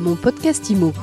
[0.00, 0.94] Mon podcast IMO.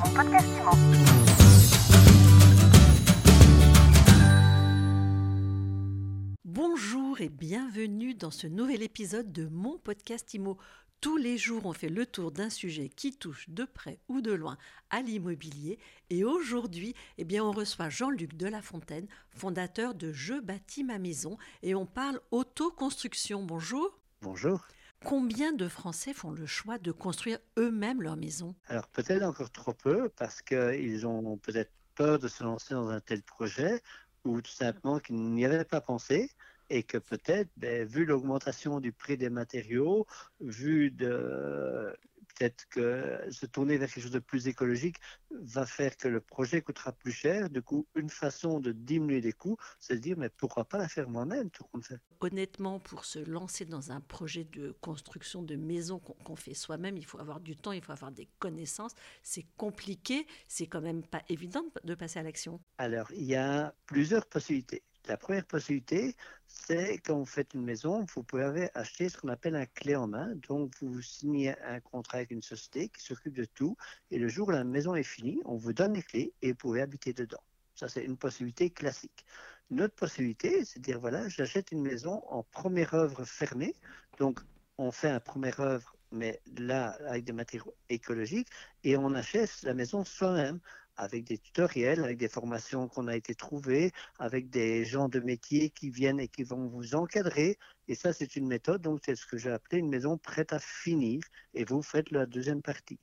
[6.44, 10.58] Bonjour et bienvenue dans ce nouvel épisode de mon podcast IMO.
[11.00, 14.32] Tous les jours, on fait le tour d'un sujet qui touche de près ou de
[14.32, 14.58] loin
[14.90, 15.78] à l'immobilier.
[16.10, 21.76] Et aujourd'hui, eh bien, on reçoit Jean-Luc Delafontaine, fondateur de Je bâtis ma maison, et
[21.76, 23.44] on parle autoconstruction.
[23.44, 23.96] Bonjour.
[24.22, 24.66] Bonjour.
[25.04, 28.54] Combien de Français font le choix de construire eux-mêmes leur maison?
[28.66, 33.00] Alors peut-être encore trop peu parce qu'ils ont peut-être peur de se lancer dans un
[33.00, 33.80] tel projet
[34.24, 36.30] ou tout simplement qu'ils n'y avaient pas pensé
[36.70, 40.06] et que peut-être, ben, vu l'augmentation du prix des matériaux,
[40.40, 41.96] vu de,
[42.38, 44.96] peut-être que se tourner vers quelque chose de plus écologique
[45.30, 47.50] va faire que le projet coûtera plus cher.
[47.50, 50.88] Du coup, une façon de diminuer les coûts, c'est de dire, mais pourquoi pas la
[50.88, 51.98] faire moi-même, tout compte fait.
[52.20, 57.04] Honnêtement, pour se lancer dans un projet de construction de maison qu'on fait soi-même, il
[57.04, 58.94] faut avoir du temps, il faut avoir des connaissances.
[59.22, 62.60] C'est compliqué, c'est quand même pas évident de passer à l'action.
[62.78, 64.82] Alors, il y a plusieurs possibilités.
[65.08, 66.14] La première possibilité,
[66.46, 70.06] c'est quand vous faites une maison, vous pouvez acheter ce qu'on appelle un clé en
[70.06, 70.34] main.
[70.46, 73.74] Donc, vous signez un contrat avec une société qui s'occupe de tout.
[74.10, 76.58] Et le jour où la maison est finie, on vous donne les clés et vous
[76.58, 77.42] pouvez habiter dedans.
[77.74, 79.24] Ça, c'est une possibilité classique.
[79.70, 83.74] Une autre possibilité, c'est de dire, voilà, j'achète une maison en première œuvre fermée.
[84.18, 84.40] Donc,
[84.76, 88.48] on fait un première œuvre, mais là, avec des matériaux écologiques,
[88.84, 90.60] et on achète la maison soi-même
[90.98, 95.70] avec des tutoriels, avec des formations qu'on a été trouvées, avec des gens de métier
[95.70, 97.56] qui viennent et qui vont vous encadrer.
[97.86, 100.58] Et ça, c'est une méthode, donc c'est ce que j'ai appelé une maison prête à
[100.58, 101.20] finir.
[101.54, 102.98] Et vous faites la deuxième partie.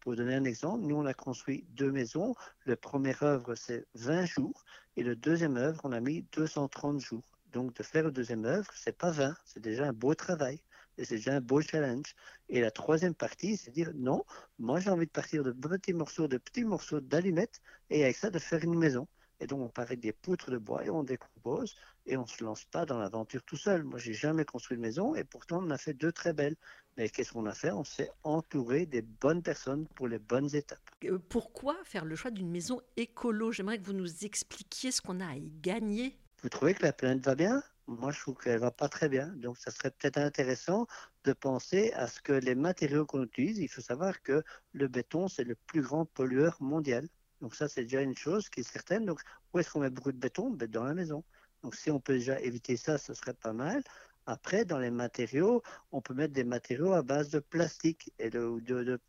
[0.00, 2.34] Pour donner un exemple, nous, on a construit deux maisons.
[2.66, 4.64] Le première œuvre, c'est 20 jours.
[4.96, 7.24] Et le deuxième œuvre, on a mis 230 jours.
[7.52, 10.60] Donc, de faire le deuxième œuvre, c'est pas 20, c'est déjà un beau travail
[10.98, 12.14] et c'est déjà un beau challenge.
[12.48, 14.24] Et la troisième partie, c'est dire non,
[14.58, 18.30] moi j'ai envie de partir de petits morceaux, de petits morceaux d'allumettes et avec ça
[18.30, 19.06] de faire une maison.
[19.40, 22.26] Et donc on part avec des poutres de bois et on décompose et on ne
[22.26, 23.84] se lance pas dans l'aventure tout seul.
[23.84, 26.56] Moi j'ai jamais construit une maison et pourtant on a fait deux très belles.
[26.96, 27.70] Mais qu'est-ce qu'on a fait?
[27.70, 30.80] On s'est entouré des bonnes personnes pour les bonnes étapes.
[31.04, 33.52] Euh, pourquoi faire le choix d'une maison écolo?
[33.52, 36.18] J'aimerais que vous nous expliquiez ce qu'on a à y gagner.
[36.42, 37.62] Vous trouvez que la planète va bien?
[37.88, 39.28] Moi, je trouve qu'elle va pas très bien.
[39.36, 40.86] Donc, ça serait peut-être intéressant
[41.24, 45.26] de penser à ce que les matériaux qu'on utilise, il faut savoir que le béton,
[45.28, 47.08] c'est le plus grand pollueur mondial.
[47.40, 49.06] Donc, ça, c'est déjà une chose qui est certaine.
[49.06, 49.20] Donc,
[49.52, 50.50] où est-ce qu'on met beaucoup de béton?
[50.50, 51.24] Ben, Dans la maison.
[51.62, 53.82] Donc, si on peut déjà éviter ça, ce serait pas mal.
[54.26, 58.60] Après, dans les matériaux, on peut mettre des matériaux à base de plastique et de,
[58.60, 59.00] de, de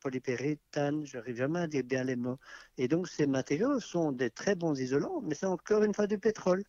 [0.00, 1.04] polypéréthane.
[1.04, 2.38] Je n'arrive jamais à dire bien les mots.
[2.76, 6.18] Et donc, ces matériaux sont des très bons isolants, mais c'est encore une fois du
[6.18, 6.62] pétrole.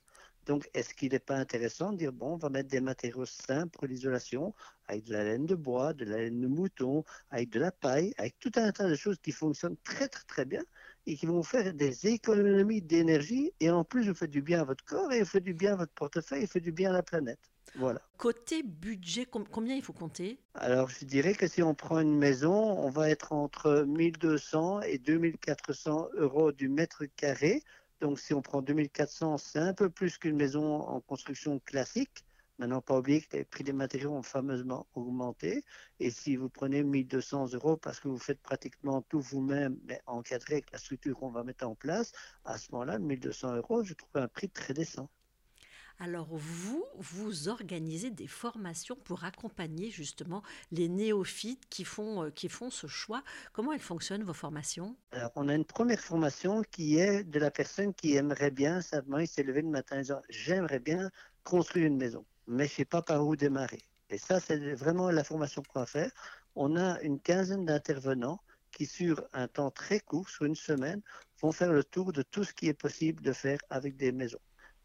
[0.49, 3.69] Donc, est-ce qu'il n'est pas intéressant de dire, bon, on va mettre des matériaux simples
[3.69, 4.55] pour l'isolation,
[4.87, 8.15] avec de la laine de bois, de la laine de mouton, avec de la paille,
[8.17, 10.63] avec tout un tas de choses qui fonctionnent très, très, très bien
[11.05, 13.53] et qui vont vous faire des économies d'énergie.
[13.59, 15.73] Et en plus, vous faites du bien à votre corps et vous faites du bien
[15.73, 17.51] à votre portefeuille et vous faites du bien à la planète.
[17.75, 18.01] Voilà.
[18.17, 20.39] Côté budget, combien il faut compter?
[20.55, 24.97] Alors, je dirais que si on prend une maison, on va être entre 1200 et
[24.97, 27.61] 2400 euros du mètre carré.
[28.01, 32.23] Donc, si on prend 2400, c'est un peu plus qu'une maison en construction classique.
[32.57, 35.63] Maintenant, pas oublier que les prix des matériaux ont fameusement augmenté.
[35.99, 40.55] Et si vous prenez 1200 euros parce que vous faites pratiquement tout vous-même, mais encadré
[40.55, 42.11] avec la structure qu'on va mettre en place,
[42.45, 45.09] à ce moment-là, 1200 euros, je trouve un prix très décent.
[46.01, 52.47] Alors vous, vous organisez des formations pour accompagner justement les néophytes qui font, euh, qui
[52.47, 53.21] font ce choix.
[53.51, 54.95] Comment elles fonctionnent, vos formations?
[55.11, 59.19] Alors on a une première formation qui est de la personne qui aimerait bien, simplement
[59.19, 61.11] il s'est levé le matin disant j'aimerais bien
[61.43, 63.81] construire une maison, mais je ne sais pas par où démarrer.
[64.09, 66.11] Et ça, c'est vraiment la formation qu'on va faire.
[66.55, 68.39] On a une quinzaine d'intervenants
[68.71, 71.01] qui, sur un temps très court, sur une semaine,
[71.41, 74.39] vont faire le tour de tout ce qui est possible de faire avec des maisons.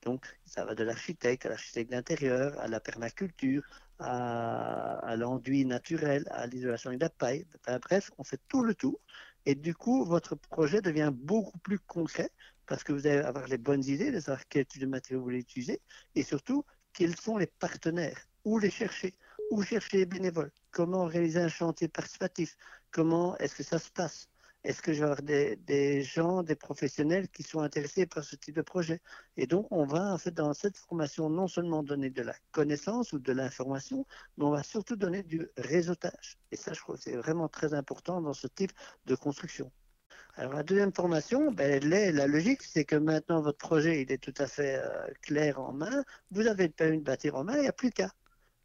[0.05, 3.63] Donc, ça va de l'architecte à l'architecte d'intérieur, à la permaculture,
[3.99, 7.47] à, l'enduit naturel, à l'isolation de la paille.
[7.83, 9.01] bref, on fait tout le tour.
[9.47, 12.31] Et du coup, votre projet devient beaucoup plus concret
[12.67, 15.25] parce que vous allez avoir les bonnes idées de savoir quel type de matériaux vous
[15.27, 15.81] voulez utiliser
[16.15, 19.15] et surtout, quels sont les partenaires, où les chercher,
[19.51, 22.57] où chercher les bénévoles, comment réaliser un chantier participatif,
[22.91, 24.29] comment est-ce que ça se passe?
[24.65, 28.63] Est-ce que j'ai des, des, gens, des professionnels qui sont intéressés par ce type de
[28.63, 29.01] projet?
[29.37, 33.13] Et donc, on va en fait dans cette formation non seulement donner de la connaissance
[33.13, 34.07] ou de l'information,
[34.39, 36.39] mais on va surtout donner du réseautage.
[36.51, 38.73] Et ça, je trouve que c'est vraiment très important dans ce type
[39.05, 39.71] de construction.
[40.37, 44.35] Alors la deuxième formation, ben, la logique, c'est que maintenant votre projet il est tout
[44.39, 46.05] à fait euh, clair en main.
[46.33, 48.11] Vous avez le permis de bâtir en main, il n'y a plus qu'à.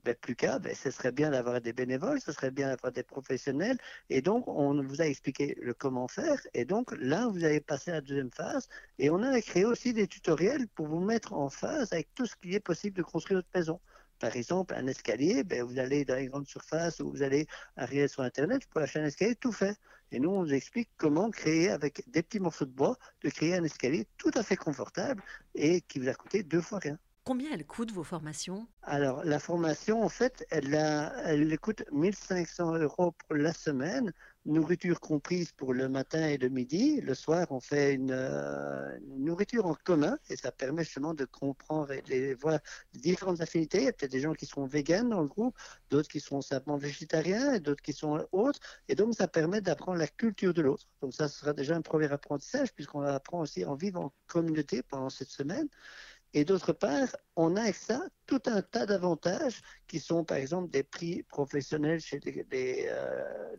[0.04, 3.04] Ben, plus qu'à, ben, ce serait bien d'avoir des bénévoles, ce serait bien d'avoir des
[3.04, 3.78] professionnels.
[4.10, 6.40] Et donc, on vous a expliqué le comment faire.
[6.54, 8.68] Et donc, là, vous avez passé à la deuxième phase.
[8.98, 12.36] Et on a créé aussi des tutoriels pour vous mettre en phase avec tout ce
[12.36, 13.80] qui est possible de construire votre maison.
[14.20, 17.48] Par exemple, un escalier, ben, vous allez dans les grandes surfaces ou vous allez
[17.78, 19.78] arriver sur Internet, vous pouvez acheter un escalier tout fait.
[20.12, 23.56] Et nous, on vous explique comment créer avec des petits morceaux de bois, de créer
[23.56, 25.24] un escalier tout à fait confortable
[25.56, 27.00] et qui vous a coûté deux fois rien.
[27.24, 28.68] Combien elles coûtent vos formations?
[28.82, 34.14] Alors, la formation, en fait, elle, elle coûte 1500 euros la semaine,
[34.46, 37.02] nourriture comprise pour le matin et le midi.
[37.02, 41.92] Le soir, on fait une, euh, nourriture en commun et ça permet justement de comprendre
[41.92, 42.60] et de voir
[42.94, 43.80] différentes affinités.
[43.80, 45.56] Il y a peut-être des gens qui seront véganes dans le groupe,
[45.90, 48.60] d'autres qui sont simplement végétariens et d'autres qui sont autres.
[48.88, 50.88] Et donc, ça permet d'apprendre la culture de l'autre.
[51.02, 55.10] Donc, ça sera déjà un premier apprentissage puisqu'on apprend aussi en vivre en communauté pendant
[55.10, 55.68] cette semaine.
[56.34, 60.70] Et d'autre part, on a avec ça tout un tas d'avantages qui sont par exemple
[60.70, 63.56] des prix professionnels chez les, euh,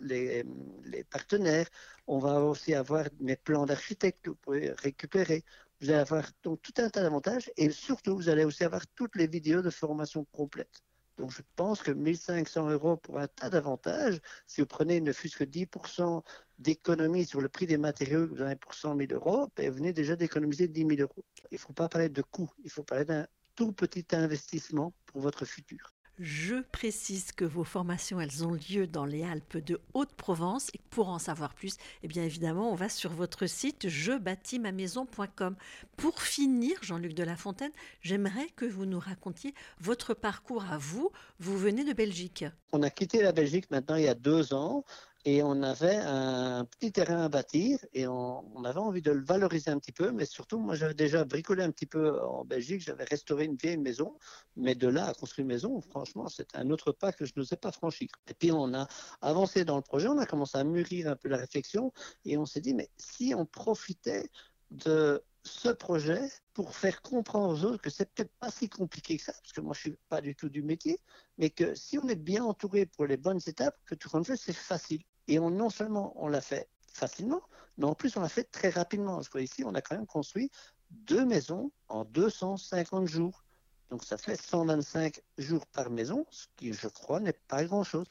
[0.00, 0.44] les,
[0.84, 1.66] les, partenaires.
[2.06, 5.42] On va aussi avoir mes plans d'architecte que vous pouvez récupérer.
[5.80, 9.16] Vous allez avoir donc tout un tas d'avantages et surtout vous allez aussi avoir toutes
[9.16, 10.82] les vidéos de formation complètes.
[11.18, 15.36] Donc je pense que 1500 euros pour un tas d'avantages, si vous prenez ne fût-ce
[15.36, 16.22] que 10%
[16.58, 19.92] d'économie sur le prix des matériaux vous avez pour 100 000 euros, ben, vous venez
[19.92, 21.24] déjà d'économiser 10 000 euros.
[21.50, 25.20] Il ne faut pas parler de coût, il faut parler d'un tout petit investissement pour
[25.20, 25.92] votre futur.
[26.18, 30.68] Je précise que vos formations, elles ont lieu dans les Alpes de Haute-Provence.
[30.74, 35.56] Et pour en savoir plus, eh bien évidemment, on va sur votre site jebâtismamaison.com.
[35.96, 37.72] Pour finir, Jean-Luc de La Fontaine,
[38.02, 41.10] j'aimerais que vous nous racontiez votre parcours à vous.
[41.40, 42.44] Vous venez de Belgique.
[42.72, 44.84] On a quitté la Belgique maintenant il y a deux ans
[45.24, 49.70] et on avait un petit terrain à bâtir et on, avait envie de le valoriser
[49.70, 53.04] un petit peu, mais surtout, moi j'avais déjà bricolé un petit peu en Belgique, j'avais
[53.04, 54.16] restauré une vieille maison,
[54.56, 57.56] mais de là à construire une maison, franchement, c'est un autre pas que je n'osais
[57.56, 58.08] pas franchir.
[58.28, 58.88] Et puis on a
[59.20, 61.92] avancé dans le projet, on a commencé à mûrir un peu la réflexion
[62.24, 64.28] et on s'est dit, mais si on profitait
[64.70, 69.24] de ce projet pour faire comprendre aux autres que c'est peut-être pas si compliqué que
[69.24, 70.98] ça, parce que moi je suis pas du tout du métier,
[71.38, 74.36] mais que si on est bien entouré pour les bonnes étapes, que tout compte fait
[74.36, 75.02] c'est facile.
[75.28, 77.42] Et on, non seulement on l'a fait facilement,
[77.78, 79.16] mais en plus on l'a fait très rapidement.
[79.16, 80.50] Parce qu'ici, on a quand même construit
[80.90, 83.44] deux maisons en 250 jours.
[83.90, 88.06] Donc ça fait 125 jours par maison, ce qui, je crois, n'est pas grand-chose.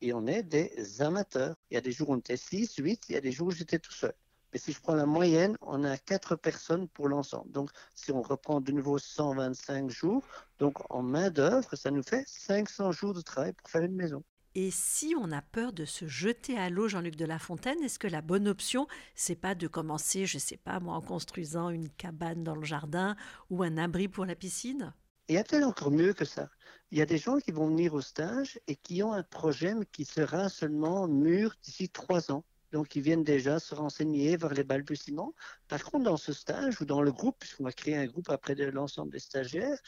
[0.00, 1.56] Et on est des amateurs.
[1.70, 3.48] Il y a des jours où on était 6, 8, il y a des jours
[3.48, 4.14] où j'étais tout seul.
[4.52, 7.50] Mais si je prends la moyenne, on a 4 personnes pour l'ensemble.
[7.50, 10.22] Donc si on reprend de nouveau 125 jours,
[10.60, 14.22] donc en main d'œuvre, ça nous fait 500 jours de travail pour faire une maison.
[14.56, 17.98] Et si on a peur de se jeter à l'eau, Jean-Luc de La Fontaine, est-ce
[17.98, 18.86] que la bonne option,
[19.16, 23.16] c'est pas de commencer, je sais pas moi, en construisant une cabane dans le jardin
[23.50, 24.94] ou un abri pour la piscine?
[25.28, 26.50] Il y a peut-être encore mieux que ça.
[26.92, 29.74] Il y a des gens qui vont venir au stage et qui ont un projet
[29.90, 32.44] qui sera seulement mûr d'ici trois ans.
[32.70, 35.34] Donc, ils viennent déjà se renseigner, voir les balbutiements.
[35.66, 38.54] Par contre, dans ce stage ou dans le groupe, puisqu'on va créer un groupe après
[38.54, 39.78] de l'ensemble des stagiaires,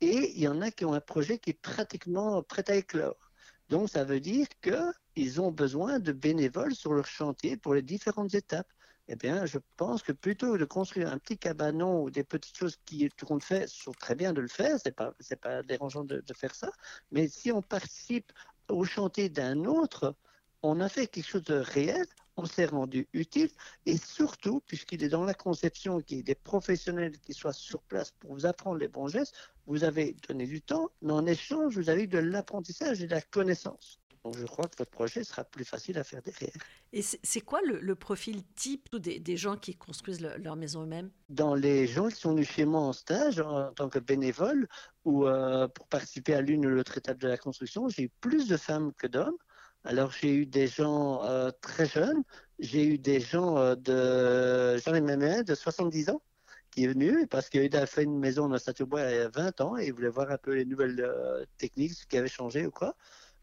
[0.00, 3.31] et il y en a qui ont un projet qui est pratiquement prêt à éclore.
[3.68, 8.34] Donc, ça veut dire qu'ils ont besoin de bénévoles sur leur chantier pour les différentes
[8.34, 8.68] étapes.
[9.08, 12.56] Eh bien, je pense que plutôt que de construire un petit cabanon ou des petites
[12.56, 16.20] choses qui compte fait sont très bien de le faire, c'est pas pas dérangeant de,
[16.20, 16.70] de, faire ça.
[17.10, 18.32] Mais si on participe
[18.68, 20.14] au chantier d'un autre,
[20.62, 22.06] on a fait quelque chose de réel,
[22.36, 23.50] on s'est rendu utile
[23.86, 27.82] et surtout, puisqu'il est dans la conception qu'il y ait des professionnels qui soient sur
[27.82, 29.34] place pour vous apprendre les bons gestes,
[29.66, 33.14] vous avez donné du temps, mais en échange, vous avez eu de l'apprentissage et de
[33.14, 34.00] la connaissance.
[34.24, 36.54] Donc je crois que votre projet sera plus facile à faire derrière.
[36.92, 41.10] Et c'est quoi le, profil type des, des, gens qui construisent leur maison eux-mêmes?
[41.28, 44.68] Dans les gens qui sont venus chez moi en stage en tant que bénévole
[45.04, 48.46] ou euh, pour participer à l'une ou l'autre étape de la construction, j'ai eu plus
[48.46, 49.36] de femmes que d'hommes.
[49.84, 52.22] Alors j'ai eu des gens euh, très jeunes,
[52.60, 56.22] j'ai eu des gens euh, de, j'en ai même un de 70 ans
[56.70, 59.28] qui est venu parce qu'il a fait une maison dans statue bois il y a
[59.28, 62.28] 20 ans et il voulait voir un peu les nouvelles euh, techniques, ce qui avait
[62.28, 62.96] changé ou quoi.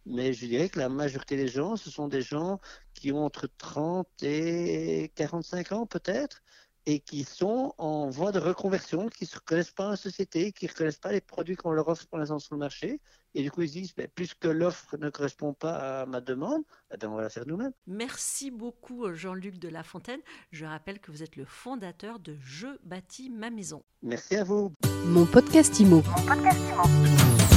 [0.05, 2.60] Mais je dirais que la majorité des gens, ce sont des gens
[2.93, 6.41] qui ont entre 30 et 45 ans peut-être
[6.86, 10.65] et qui sont en voie de reconversion, qui ne se reconnaissent pas en société, qui
[10.65, 13.00] ne reconnaissent pas les produits qu'on leur offre pour l'instant sur le marché.
[13.36, 16.64] Et du coup, ils se disent, ben, puisque l'offre ne correspond pas à ma demande,
[16.94, 17.74] eh ben, on va la faire nous-mêmes.
[17.88, 20.22] Merci beaucoup, Jean-Luc de La Fontaine.
[20.52, 23.84] Je rappelle que vous êtes le fondateur de Je bâtis ma maison.
[24.02, 24.74] Merci à vous.
[25.06, 26.02] Mon podcast IMO.
[26.04, 27.49] Mon podcast IMO.